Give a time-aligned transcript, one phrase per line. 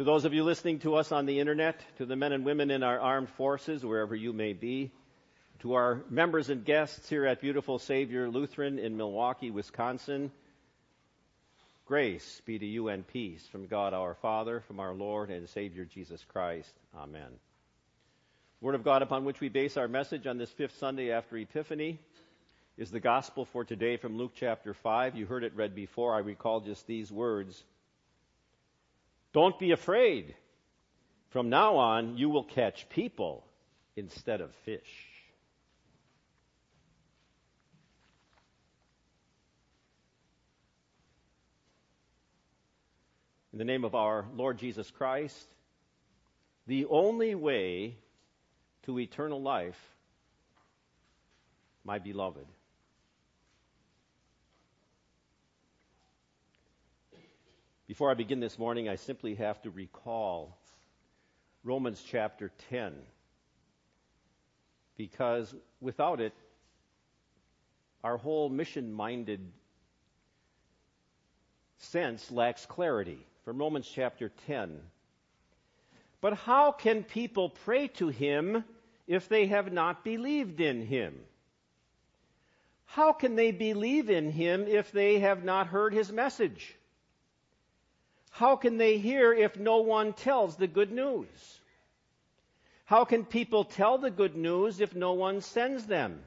[0.00, 2.70] To those of you listening to us on the internet, to the men and women
[2.70, 4.92] in our armed forces, wherever you may be,
[5.58, 10.32] to our members and guests here at Beautiful Savior Lutheran in Milwaukee, Wisconsin,
[11.84, 15.84] grace be to you and peace from God our Father, from our Lord and Savior
[15.84, 16.72] Jesus Christ.
[16.96, 17.38] Amen.
[18.62, 21.98] Word of God upon which we base our message on this fifth Sunday after Epiphany
[22.78, 25.14] is the gospel for today from Luke chapter 5.
[25.14, 26.14] You heard it read before.
[26.14, 27.62] I recall just these words.
[29.32, 30.34] Don't be afraid.
[31.30, 33.44] From now on, you will catch people
[33.96, 35.06] instead of fish.
[43.52, 45.46] In the name of our Lord Jesus Christ,
[46.66, 47.96] the only way
[48.84, 49.80] to eternal life,
[51.84, 52.46] my beloved.
[57.90, 60.56] Before I begin this morning, I simply have to recall
[61.64, 62.94] Romans chapter 10.
[64.96, 66.32] Because without it,
[68.04, 69.40] our whole mission minded
[71.78, 73.18] sense lacks clarity.
[73.44, 74.78] From Romans chapter 10.
[76.20, 78.62] But how can people pray to him
[79.08, 81.18] if they have not believed in him?
[82.84, 86.76] How can they believe in him if they have not heard his message?
[88.30, 91.60] How can they hear if no one tells the good news?
[92.84, 96.20] How can people tell the good news if no one sends them?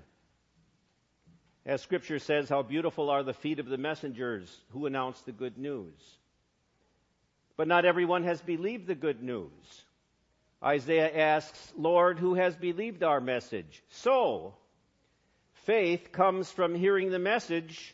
[1.65, 5.57] As scripture says, how beautiful are the feet of the messengers who announce the good
[5.57, 5.93] news.
[7.55, 9.51] But not everyone has believed the good news.
[10.63, 13.83] Isaiah asks, Lord, who has believed our message?
[13.89, 14.53] So,
[15.65, 17.93] faith comes from hearing the message,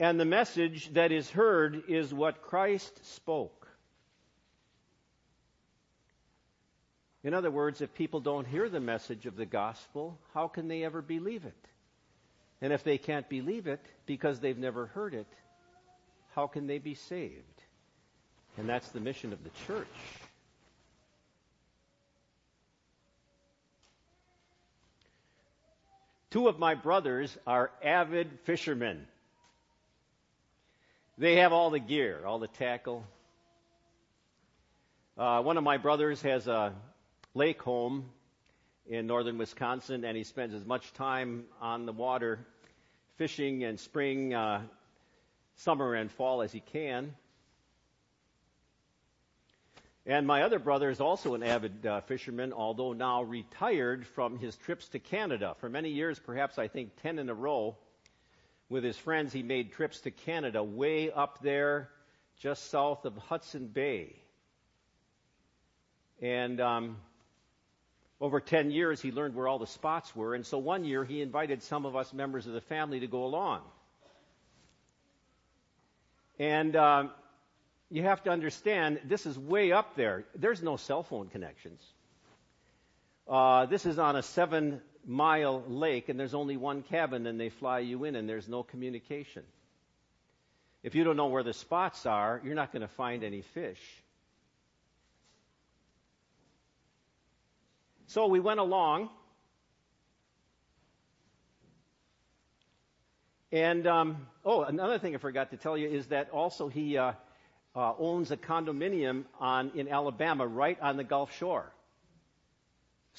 [0.00, 3.68] and the message that is heard is what Christ spoke.
[7.24, 10.84] In other words, if people don't hear the message of the gospel, how can they
[10.84, 11.68] ever believe it?
[12.60, 15.26] And if they can't believe it because they've never heard it,
[16.34, 17.42] how can they be saved?
[18.56, 19.86] And that's the mission of the church.
[26.30, 29.06] Two of my brothers are avid fishermen.
[31.20, 33.04] They have all the gear, all the tackle.
[35.16, 36.72] Uh, one of my brothers has a
[37.34, 38.04] lake home
[38.86, 42.38] in northern Wisconsin, and he spends as much time on the water
[43.16, 44.62] fishing in spring, uh,
[45.56, 47.12] summer, and fall as he can.
[50.06, 54.56] And my other brother is also an avid uh, fisherman, although now retired from his
[54.56, 55.56] trips to Canada.
[55.58, 57.76] For many years, perhaps I think 10 in a row,
[58.68, 61.88] with his friends, he made trips to Canada, way up there,
[62.40, 64.16] just south of Hudson Bay.
[66.20, 66.96] And um,
[68.20, 70.34] over 10 years, he learned where all the spots were.
[70.34, 73.24] And so one year, he invited some of us members of the family to go
[73.24, 73.62] along.
[76.38, 77.10] And um,
[77.90, 80.24] you have to understand, this is way up there.
[80.34, 81.80] There's no cell phone connections.
[83.26, 87.48] Uh, this is on a seven mile lake and there's only one cabin and they
[87.48, 89.42] fly you in and there's no communication.
[90.82, 93.80] If you don't know where the spots are, you're not going to find any fish.
[98.08, 99.08] So we went along.
[103.50, 107.12] And, um, oh, another thing I forgot to tell you is that also he uh,
[107.74, 111.72] uh, owns a condominium on, in Alabama right on the Gulf Shore.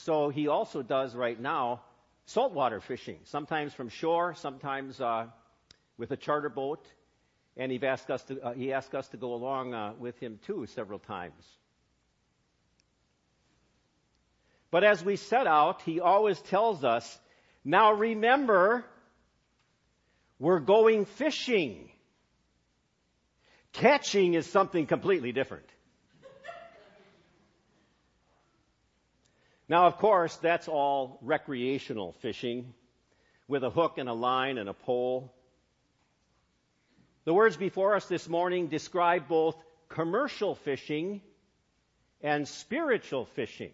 [0.03, 1.81] So he also does right now
[2.25, 5.25] saltwater fishing, sometimes from shore, sometimes uh,
[5.97, 6.85] with a charter boat.
[7.57, 10.39] And he asked us to, uh, he asked us to go along uh, with him
[10.45, 11.43] too several times.
[14.71, 17.19] But as we set out, he always tells us,
[17.65, 18.85] now remember,
[20.37, 21.89] we're going fishing.
[23.73, 25.65] Catching is something completely different.
[29.69, 32.73] Now, of course, that's all recreational fishing
[33.47, 35.31] with a hook and a line and a pole.
[37.25, 39.55] The words before us this morning describe both
[39.87, 41.21] commercial fishing
[42.21, 43.71] and spiritual fishing.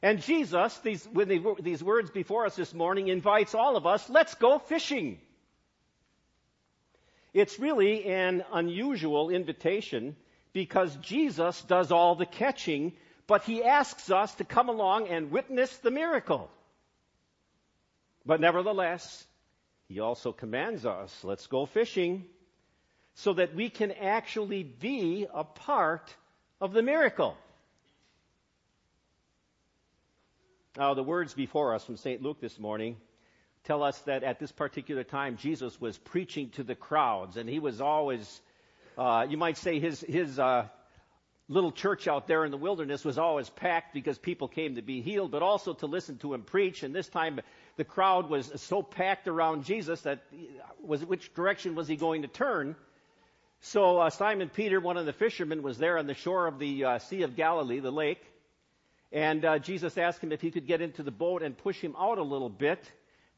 [0.00, 1.28] And Jesus, these, with
[1.62, 5.18] these words before us this morning, invites all of us, let's go fishing.
[7.32, 10.14] It's really an unusual invitation
[10.52, 12.92] because Jesus does all the catching
[13.26, 16.50] but he asks us to come along and witness the miracle.
[18.26, 19.26] But nevertheless,
[19.88, 22.24] he also commands us, let's go fishing.
[23.14, 26.14] so that we can actually be a part
[26.60, 27.36] of the miracle.
[30.76, 32.20] Now, the words before us from St.
[32.22, 32.96] Luke this morning
[33.62, 37.60] tell us that at this particular time, Jesus was preaching to the crowds, and he
[37.60, 38.40] was always,
[38.98, 40.66] uh, you might say, his, his uh,
[41.48, 45.02] little church out there in the wilderness was always packed because people came to be
[45.02, 46.82] healed, but also to listen to him preach.
[46.82, 47.40] And this time,
[47.76, 50.22] the crowd was so packed around Jesus that
[50.82, 52.76] was which direction was he going to turn?
[53.60, 56.84] So uh, Simon Peter, one of the fishermen, was there on the shore of the
[56.84, 58.22] uh, Sea of Galilee, the lake,
[59.12, 61.94] and uh, Jesus asked him if he could get into the boat and push him
[61.98, 62.80] out a little bit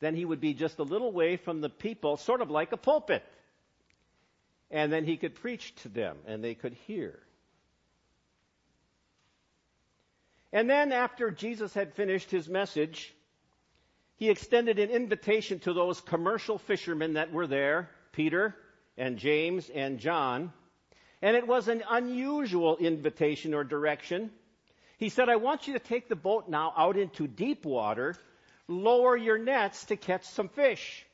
[0.01, 2.77] then he would be just a little way from the people, sort of like a
[2.77, 3.25] pulpit.
[4.71, 7.19] And then he could preach to them and they could hear.
[10.53, 13.15] And then after Jesus had finished his message,
[14.17, 18.55] he extended an invitation to those commercial fishermen that were there, Peter
[18.97, 20.53] and James and John.
[21.21, 24.31] And it was an unusual invitation or direction.
[24.99, 28.17] He said, I want you to take the boat now out into deep water
[28.69, 31.05] lower your nets to catch some fish.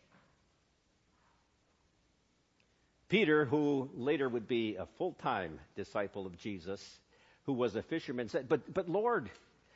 [3.08, 6.99] Peter, who later would be a full time disciple of Jesus,
[7.44, 9.30] who was a fisherman, said, But, but Lord,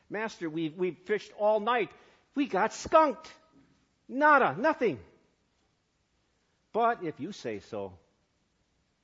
[0.09, 1.91] Master, we've, we've fished all night.
[2.35, 3.31] We got skunked.
[4.09, 4.99] Nada, nothing.
[6.73, 7.93] But if you say so,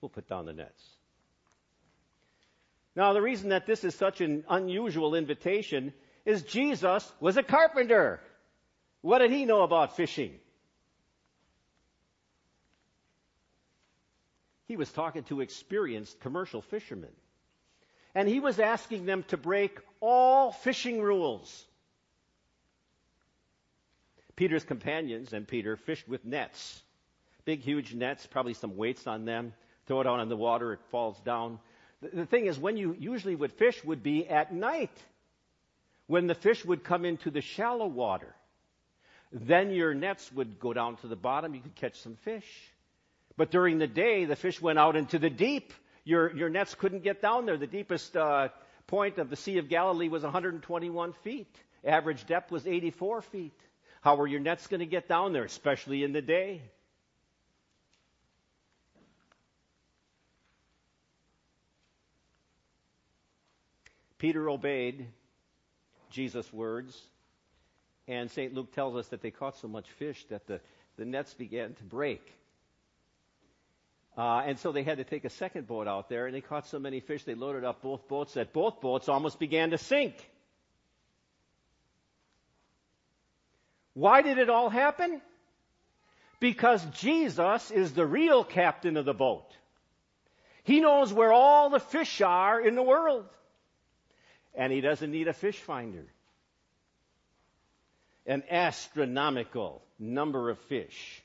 [0.01, 0.85] we'll put down the nets.
[2.95, 5.95] Now, the reason that this is such an unusual invitation
[6.25, 8.21] is Jesus was a carpenter.
[9.01, 10.35] What did he know about fishing?
[14.69, 17.11] He was talking to experienced commercial fishermen.
[18.15, 21.65] And he was asking them to break all fishing rules.
[24.37, 26.83] Peter's companions and Peter fished with nets.
[27.45, 29.53] Big, huge nets, probably some weights on them.
[29.87, 31.59] Throw it out in the water, it falls down.
[32.01, 34.97] The, the thing is, when you usually would fish would be at night,
[36.07, 38.35] when the fish would come into the shallow water.
[39.33, 41.55] Then your nets would go down to the bottom.
[41.55, 42.47] You could catch some fish.
[43.37, 45.73] But during the day, the fish went out into the deep.
[46.05, 47.57] Your, your nets couldn't get down there.
[47.57, 48.49] The deepest uh,
[48.87, 51.55] point of the Sea of Galilee was 121 feet.
[51.85, 53.59] Average depth was 84 feet.
[54.01, 56.63] How were your nets going to get down there, especially in the day?
[64.19, 65.09] Peter obeyed
[66.11, 67.01] Jesus' words
[68.09, 68.55] and St.
[68.55, 70.61] Luke tells us that they caught so much fish that the,
[70.97, 72.33] the nets began to break.
[74.17, 76.67] Uh, and so they had to take a second boat out there, and they caught
[76.67, 80.15] so many fish, they loaded up both boats that both boats almost began to sink.
[83.95, 85.21] Why did it all happen?
[86.41, 89.47] Because Jesus is the real captain of the boat.
[90.65, 93.27] He knows where all the fish are in the world.
[94.55, 96.07] And he doesn't need a fish finder
[98.27, 101.22] an astronomical number of fish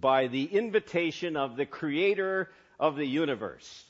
[0.00, 3.84] by the invitation of the creator of the universe.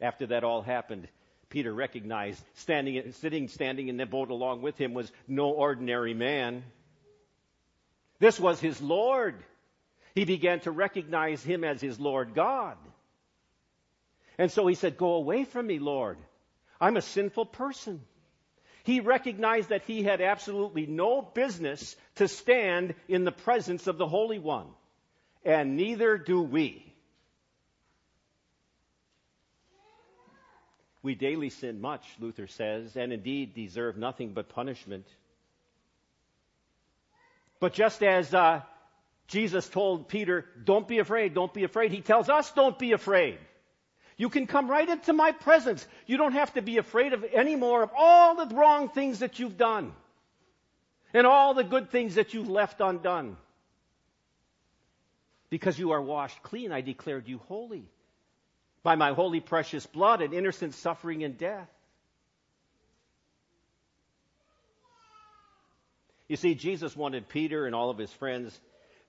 [0.00, 1.08] After that all happened,
[1.48, 6.64] Peter recognized standing, sitting, standing in the boat along with him was no ordinary man.
[8.18, 9.36] This was his Lord.
[10.14, 12.76] He began to recognize him as his Lord God.
[14.38, 16.18] And so he said, Go away from me, Lord.
[16.80, 18.00] I'm a sinful person.
[18.84, 24.06] He recognized that he had absolutely no business to stand in the presence of the
[24.06, 24.66] Holy One.
[25.44, 26.92] And neither do we.
[31.02, 35.06] We daily sin much, Luther says, and indeed deserve nothing but punishment.
[37.58, 38.62] But just as uh,
[39.26, 43.38] Jesus told Peter, don't be afraid, don't be afraid, he tells us, don't be afraid.
[44.22, 45.84] You can come right into my presence.
[46.06, 49.40] You don't have to be afraid of any more of all the wrong things that
[49.40, 49.92] you've done
[51.12, 53.36] and all the good things that you've left undone.
[55.50, 57.82] Because you are washed clean, I declared you holy
[58.84, 61.68] by my holy precious blood and innocent suffering and death.
[66.28, 68.56] You see, Jesus wanted Peter and all of his friends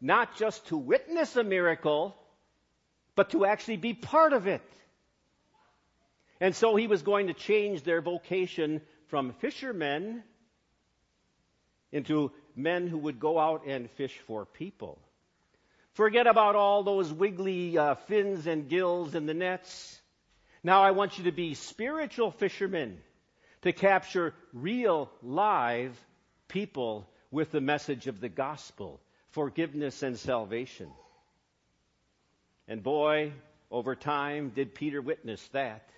[0.01, 2.15] not just to witness a miracle,
[3.13, 4.63] but to actually be part of it.
[6.40, 10.24] And so he was going to change their vocation from fishermen
[11.92, 15.00] into men who would go out and fish for people.
[15.94, 20.02] Forget about all those wiggly uh, fins and gills in the nets.
[20.63, 22.98] Now I want you to be spiritual fishermen
[23.62, 25.98] to capture real, live
[26.48, 29.00] people with the message of the gospel,
[29.30, 30.90] forgiveness and salvation.
[32.68, 33.34] And boy,
[33.70, 35.90] over time, did Peter witness that.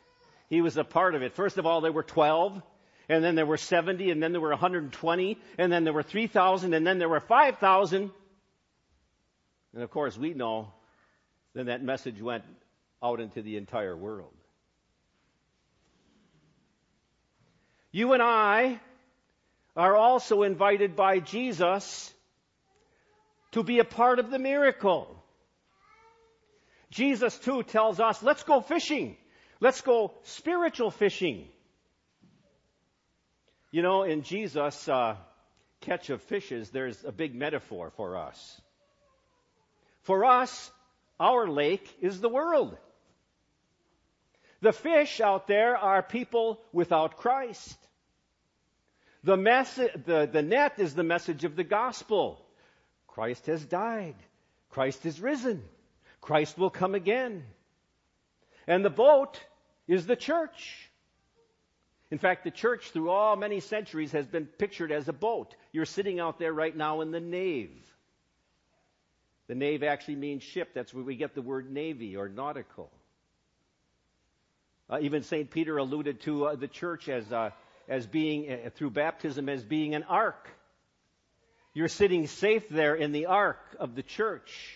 [0.49, 1.33] He was a part of it.
[1.33, 2.61] First of all, there were 12,
[3.09, 6.73] and then there were 70, and then there were 120, and then there were 3,000,
[6.73, 8.11] and then there were 5,000.
[9.73, 10.71] And of course, we know
[11.53, 12.43] then that message went
[13.01, 14.33] out into the entire world.
[17.91, 18.79] You and I
[19.75, 22.13] are also invited by Jesus
[23.51, 25.23] to be a part of the miracle.
[26.89, 29.17] Jesus too tells us, let's go fishing.
[29.65, 31.47] Let's go spiritual fishing.
[33.71, 35.15] You know, in Jesus' uh,
[35.81, 38.61] catch of fishes, there's a big metaphor for us.
[40.03, 40.71] For us,
[41.19, 42.77] our lake is the world.
[44.61, 47.75] The fish out there are people without Christ.
[49.23, 52.39] The, mess- the, the net is the message of the gospel.
[53.07, 54.13] Christ has died.
[54.69, 55.63] Christ is risen.
[56.21, 57.43] Christ will come again.
[58.67, 59.39] And the boat
[59.87, 60.89] is the church.
[62.11, 65.55] In fact, the church through all many centuries has been pictured as a boat.
[65.71, 67.71] You're sitting out there right now in the nave.
[69.47, 70.69] The nave actually means ship.
[70.73, 72.91] That's where we get the word navy or nautical.
[74.89, 75.49] Uh, even St.
[75.49, 77.49] Peter alluded to uh, the church as, uh,
[77.87, 80.47] as being, uh, through baptism, as being an ark.
[81.73, 84.74] You're sitting safe there in the ark of the church.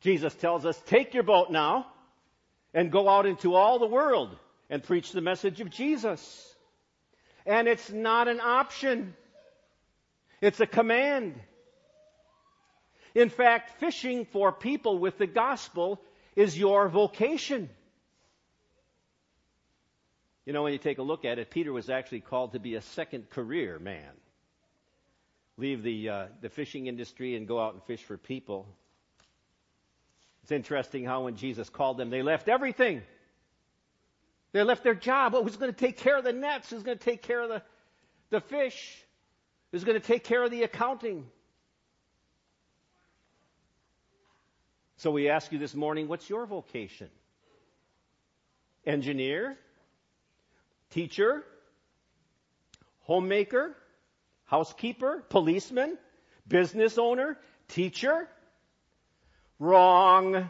[0.00, 1.86] Jesus tells us, take your boat now
[2.72, 4.36] and go out into all the world
[4.70, 6.54] and preach the message of Jesus.
[7.46, 9.14] And it's not an option.
[10.40, 11.34] It's a command.
[13.14, 16.00] In fact, fishing for people with the gospel
[16.36, 17.68] is your vocation.
[20.46, 22.74] You know, when you take a look at it, Peter was actually called to be
[22.74, 24.12] a second career man.
[25.56, 28.66] Leave the, uh, the fishing industry and go out and fish for people.
[30.48, 33.02] It's interesting how when Jesus called them, they left everything.
[34.52, 35.34] They left their job.
[35.34, 36.70] Who's going to take care of the nets?
[36.70, 37.62] Who's going to take care of the,
[38.30, 39.04] the fish?
[39.70, 41.26] Who's going to take care of the accounting?
[44.96, 47.10] So we ask you this morning, what's your vocation?
[48.86, 49.54] Engineer?
[50.92, 51.44] Teacher?
[53.00, 53.76] Homemaker?
[54.46, 55.24] Housekeeper?
[55.28, 55.98] Policeman?
[56.48, 57.36] Business owner?
[57.68, 58.26] Teacher?
[59.58, 60.48] Wrong.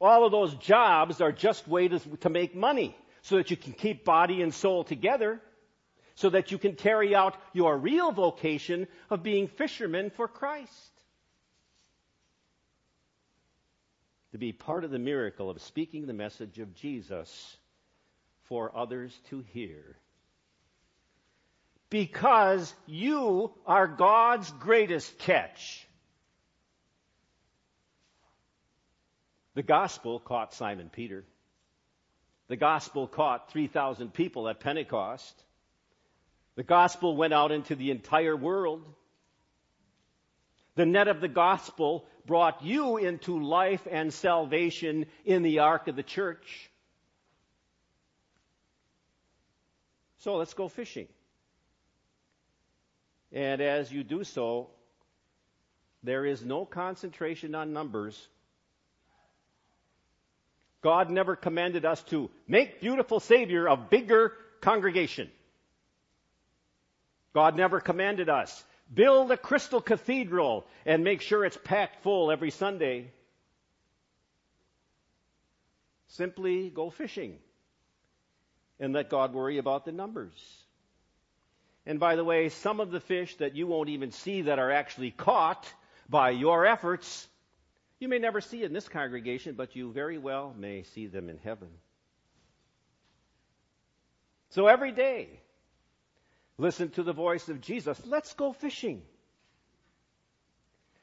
[0.00, 4.04] All of those jobs are just ways to make money so that you can keep
[4.04, 5.40] body and soul together,
[6.14, 10.92] so that you can carry out your real vocation of being fishermen for Christ.
[14.32, 17.56] To be part of the miracle of speaking the message of Jesus
[18.44, 19.96] for others to hear
[21.90, 25.86] because you are God's greatest catch.
[29.54, 31.24] The gospel caught Simon Peter.
[32.46, 35.34] The gospel caught 3,000 people at Pentecost.
[36.54, 38.82] The gospel went out into the entire world.
[40.76, 45.96] The net of the gospel brought you into life and salvation in the ark of
[45.96, 46.70] the church.
[50.18, 51.08] So let's go fishing.
[53.32, 54.68] And as you do so,
[56.02, 58.28] there is no concentration on numbers.
[60.82, 65.30] God never commanded us to make beautiful Savior a bigger congregation.
[67.34, 72.50] God never commanded us build a crystal cathedral and make sure it's packed full every
[72.50, 73.12] Sunday.
[76.08, 77.38] Simply go fishing
[78.80, 80.59] and let God worry about the numbers.
[81.90, 84.70] And by the way, some of the fish that you won't even see that are
[84.70, 85.66] actually caught
[86.08, 87.26] by your efforts,
[87.98, 91.38] you may never see in this congregation, but you very well may see them in
[91.38, 91.66] heaven.
[94.50, 95.30] So every day,
[96.58, 98.00] listen to the voice of Jesus.
[98.06, 99.02] Let's go fishing.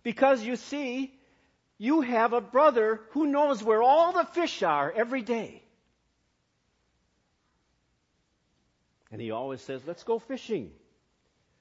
[0.03, 1.13] Because you see,
[1.77, 5.63] you have a brother who knows where all the fish are every day.
[9.11, 10.71] And he always says, let's go fishing.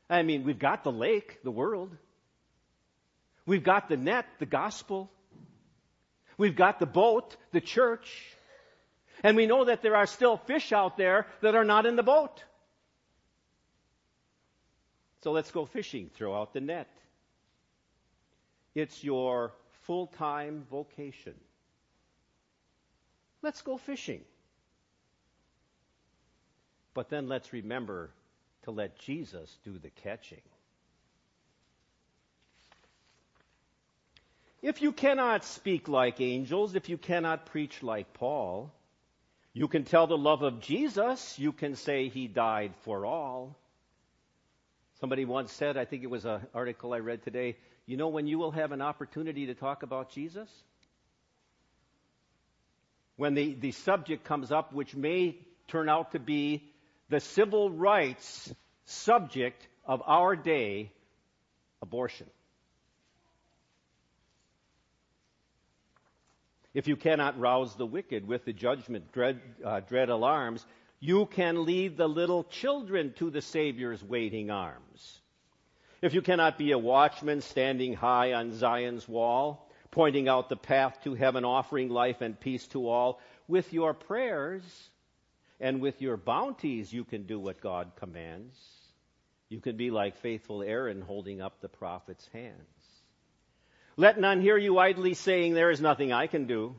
[0.09, 1.97] I mean, we've got the lake, the world.
[3.45, 5.11] We've got the net, the gospel.
[6.39, 8.23] We've got the boat, the church.
[9.23, 12.03] And we know that there are still fish out there that are not in the
[12.03, 12.43] boat.
[15.23, 16.11] So let's go fishing.
[16.15, 16.89] Throw out the net.
[18.75, 21.35] It's your full time vocation.
[23.43, 24.23] Let's go fishing.
[26.97, 28.11] But then let's remember
[28.63, 30.41] to let Jesus do the catching.
[34.63, 38.73] If you cannot speak like angels, if you cannot preach like Paul,
[39.53, 41.39] you can tell the love of Jesus.
[41.39, 43.59] You can say he died for all.
[44.99, 48.27] Somebody once said, I think it was an article I read today, you know when
[48.27, 50.49] you will have an opportunity to talk about Jesus?
[53.17, 55.37] When the, the subject comes up, which may
[55.69, 56.73] turn out to be
[57.09, 58.53] the civil rights
[58.85, 60.93] subject of our day,
[61.83, 62.27] abortion.
[66.75, 70.65] If you cannot rouse the wicked with the judgment dread, uh, dread alarms,
[71.01, 75.21] you can lead the little children to the Savior's waiting arms.
[76.03, 80.99] If you cannot be a watchman standing high on Zion's wall, pointing out the path
[81.05, 84.63] to heaven, offering life and peace to all, with your prayers
[85.61, 88.57] and with your bounties you can do what God commands.
[89.49, 92.57] You can be like faithful Aaron holding up the prophet's hands.
[93.97, 96.75] Let none hear you idly saying, There is nothing I can do.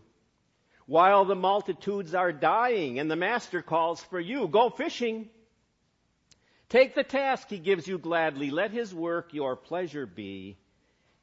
[0.85, 5.29] While the multitudes are dying and the master calls for you, go fishing.
[6.69, 8.51] Take the task he gives you gladly.
[8.51, 10.57] Let his work your pleasure be.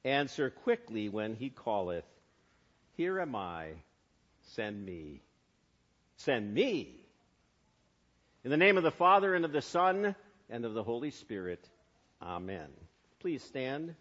[0.04, 2.04] Answer quickly when he calleth.
[2.96, 3.68] Here am I.
[4.54, 5.22] Send me.
[6.16, 7.03] Send me.
[8.44, 10.14] In the name of the Father and of the Son
[10.50, 11.66] and of the Holy Spirit.
[12.20, 12.68] Amen.
[13.20, 13.94] Please stand.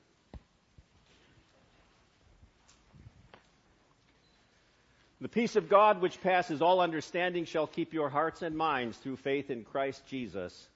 [5.22, 9.16] The peace of God, which passes all understanding, shall keep your hearts and minds through
[9.16, 10.68] faith in Christ Jesus.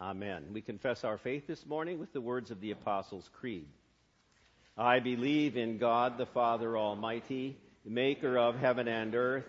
[0.00, 0.44] Amen.
[0.52, 3.66] We confess our faith this morning with the words of the Apostles' Creed.
[4.76, 9.48] I believe in God the Father Almighty, maker of heaven and earth,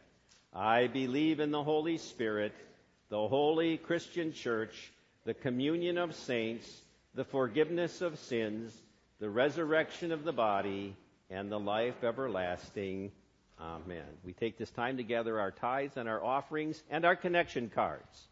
[0.53, 2.53] I believe in the Holy Spirit,
[3.09, 4.91] the holy Christian church,
[5.23, 6.81] the communion of saints,
[7.13, 8.75] the forgiveness of sins,
[9.19, 10.95] the resurrection of the body,
[11.29, 13.11] and the life everlasting.
[13.59, 14.03] Amen.
[14.25, 18.27] We take this time to gather our tithes and our offerings and our connection cards.